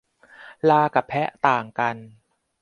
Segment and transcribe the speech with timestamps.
[0.69, 1.95] ลากับแพะต่างกัน